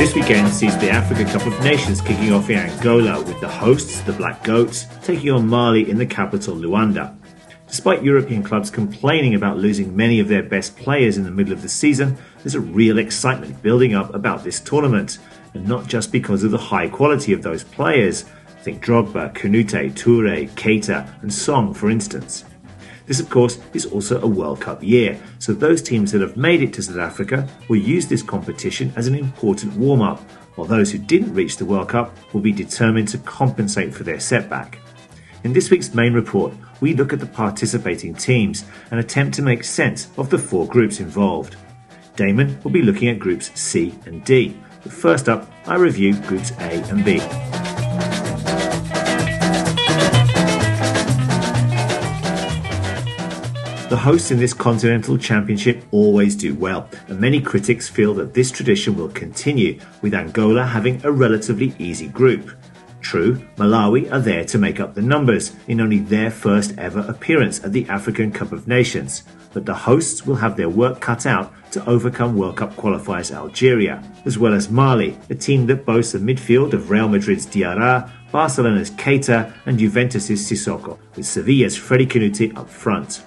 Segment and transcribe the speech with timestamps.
[0.00, 4.00] This weekend sees the Africa Cup of Nations kicking off in Angola with the hosts,
[4.00, 7.14] the Black Goats, taking on Mali in the capital Luanda.
[7.68, 11.60] Despite European clubs complaining about losing many of their best players in the middle of
[11.60, 15.18] the season, there's a real excitement building up about this tournament,
[15.52, 18.24] and not just because of the high quality of those players.
[18.62, 22.46] Think Drogba, Kanouté, Toure, Keita, and Song, for instance.
[23.06, 26.62] This, of course, is also a World Cup year, so those teams that have made
[26.62, 30.20] it to South Africa will use this competition as an important warm up,
[30.54, 34.20] while those who didn't reach the World Cup will be determined to compensate for their
[34.20, 34.78] setback.
[35.42, 39.64] In this week's main report, we look at the participating teams and attempt to make
[39.64, 41.56] sense of the four groups involved.
[42.16, 46.52] Damon will be looking at groups C and D, but first up, I review groups
[46.58, 47.20] A and B.
[53.90, 58.52] The hosts in this continental championship always do well, and many critics feel that this
[58.52, 62.52] tradition will continue, with Angola having a relatively easy group.
[63.00, 67.64] True, Malawi are there to make up the numbers in only their first ever appearance
[67.64, 71.52] at the African Cup of Nations, but the hosts will have their work cut out
[71.72, 76.20] to overcome World Cup qualifiers Algeria, as well as Mali, a team that boasts a
[76.20, 82.70] midfield of Real Madrid's Diarra, Barcelona's Keita, and Juventus's Sissoko, with Sevilla's Freddy Kanouté up
[82.70, 83.24] front.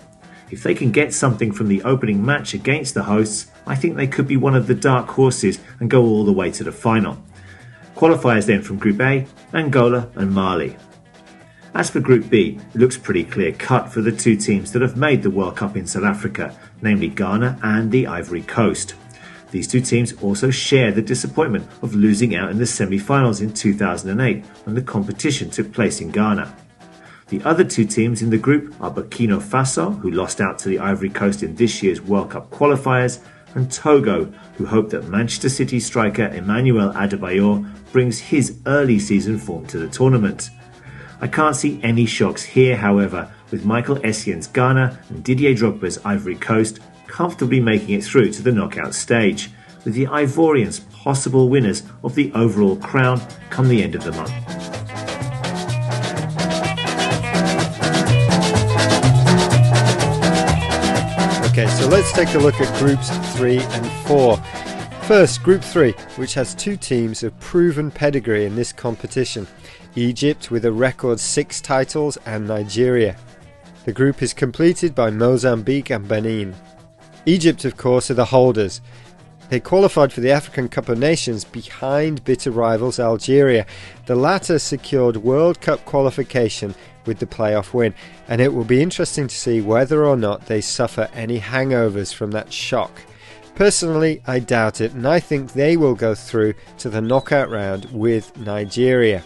[0.54, 4.06] If they can get something from the opening match against the hosts, I think they
[4.06, 7.18] could be one of the dark horses and go all the way to the final.
[7.96, 10.78] Qualifiers then from Group A, Angola and Mali.
[11.74, 14.96] As for Group B, it looks pretty clear cut for the two teams that have
[14.96, 18.94] made the World Cup in South Africa, namely Ghana and the Ivory Coast.
[19.50, 23.56] These two teams also share the disappointment of losing out in the semi finals in
[23.56, 26.56] 2008 when the competition took place in Ghana.
[27.30, 30.80] The other two teams in the group are Burkina Faso, who lost out to the
[30.80, 33.20] Ivory Coast in this year's World Cup qualifiers,
[33.56, 34.26] and Togo,
[34.58, 39.88] who hope that Manchester City striker Emmanuel Adebayor brings his early season form to the
[39.88, 40.50] tournament.
[41.22, 46.36] I can't see any shocks here, however, with Michael Essien's Ghana and Didier Drogba's Ivory
[46.36, 49.52] Coast comfortably making it through to the knockout stage,
[49.86, 54.43] with the Ivorians possible winners of the overall crown come the end of the month.
[61.84, 64.38] So let's take a look at groups 3 and 4.
[65.04, 69.46] First, Group 3, which has two teams of proven pedigree in this competition
[69.98, 73.18] Egypt with a record six titles and Nigeria.
[73.84, 76.56] The group is completed by Mozambique and Benin.
[77.26, 78.80] Egypt, of course, are the holders.
[79.50, 83.66] They qualified for the African Cup of Nations behind bitter rivals Algeria.
[84.06, 86.76] The latter secured World Cup qualification
[87.06, 87.94] with the playoff win,
[88.28, 92.32] and it will be interesting to see whether or not they suffer any hangovers from
[92.32, 92.92] that shock.
[93.56, 97.86] Personally, I doubt it, and I think they will go through to the knockout round
[97.92, 99.24] with Nigeria.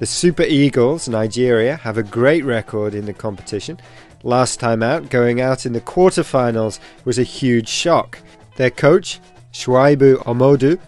[0.00, 3.78] The Super Eagles, Nigeria, have a great record in the competition.
[4.24, 8.18] Last time out, going out in the quarterfinals was a huge shock.
[8.56, 9.20] Their coach,
[9.52, 10.80] Shaibu Amodu,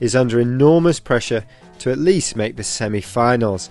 [0.00, 1.44] is under enormous pressure
[1.78, 3.70] to at least make the semi finals.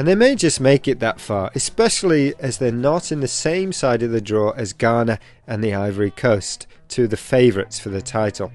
[0.00, 3.70] And they may just make it that far, especially as they're not in the same
[3.70, 7.90] side of the draw as Ghana and the Ivory Coast, two of the favourites for
[7.90, 8.50] the title.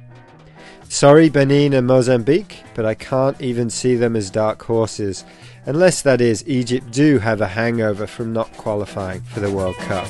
[0.89, 5.23] Sorry, Benin and Mozambique, but I can't even see them as dark horses,
[5.67, 10.07] unless that is, Egypt do have a hangover from not qualifying for the World Cup.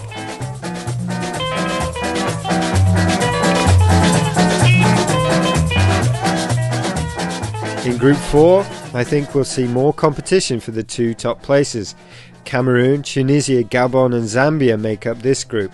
[7.85, 11.95] In Group 4, I think we'll see more competition for the two top places.
[12.45, 15.73] Cameroon, Tunisia, Gabon, and Zambia make up this group.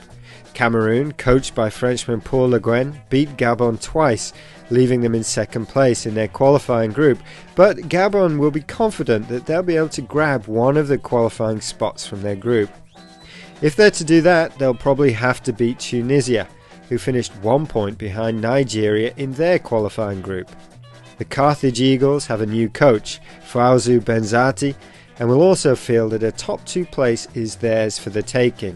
[0.55, 4.33] Cameroon, coached by Frenchman Paul Le Guen, beat Gabon twice,
[4.71, 7.19] leaving them in second place in their qualifying group.
[7.53, 11.61] But Gabon will be confident that they'll be able to grab one of the qualifying
[11.61, 12.72] spots from their group.
[13.61, 16.47] If they're to do that, they'll probably have to beat Tunisia,
[16.90, 20.49] who finished one point behind Nigeria in their qualifying group.
[21.22, 24.73] The Carthage Eagles have a new coach, Faouzi Benzarti,
[25.20, 28.76] and will also feel that a top two place is theirs for the taking.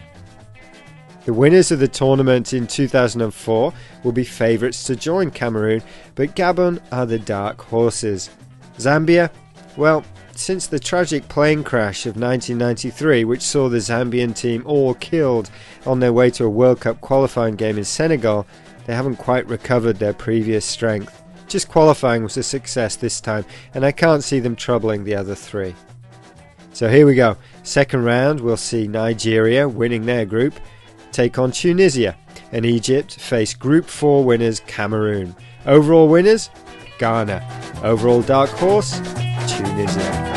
[1.26, 5.82] The winners of the tournament in 2004 will be favourites to join Cameroon,
[6.14, 8.30] but Gabon are the dark horses.
[8.78, 9.32] Zambia,
[9.76, 10.06] well,
[10.36, 15.50] since the tragic plane crash of 1993, which saw the Zambian team all killed
[15.88, 18.46] on their way to a World Cup qualifying game in Senegal,
[18.86, 21.24] they haven't quite recovered their previous strength.
[21.48, 25.36] Just qualifying was a success this time, and I can't see them troubling the other
[25.36, 25.76] three.
[26.74, 27.38] So here we go.
[27.64, 30.56] Second round, we'll see Nigeria winning their group
[31.16, 32.18] take on Tunisia,
[32.52, 35.34] and Egypt face Group 4 winners Cameroon.
[35.66, 36.50] Overall winners?
[37.00, 37.42] Ghana.
[37.84, 39.00] Overall dark horse,
[39.48, 40.35] Tunisia.